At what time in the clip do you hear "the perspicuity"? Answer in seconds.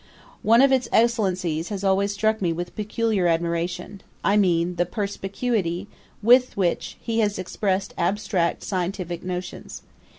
4.77-5.87